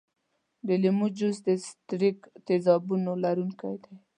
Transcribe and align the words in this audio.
د 0.67 0.69
لیمو 0.81 1.07
جوس 1.17 1.37
د 1.47 1.49
ستریک 1.67 2.17
تیزابونو 2.47 3.11
لرونکی 3.23 3.75
دی. 3.83 3.95